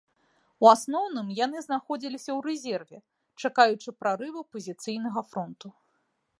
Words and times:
У 0.65 0.69
асноўным 0.75 1.27
яны 1.39 1.57
знаходзіліся 1.67 2.31
ў 2.37 2.39
рэзерве, 2.49 2.97
чакаючы 3.45 3.89
прарыву 4.03 4.41
пазіцыйнага 4.57 5.19
фронту. 5.33 5.67